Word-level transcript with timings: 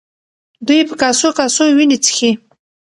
دوی 0.67 0.81
په 0.89 0.95
کاسو 1.01 1.29
کاسو 1.39 1.63
وینې 1.77 1.97
څښي. 2.03 2.31